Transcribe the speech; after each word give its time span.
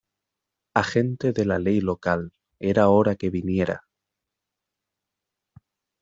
Agente 0.73 1.31
de 1.31 1.45
la 1.45 1.59
ley 1.59 1.79
local. 1.79 2.33
Era 2.59 2.87
hora 2.89 3.15
que 3.15 3.29
viniera. 3.29 3.83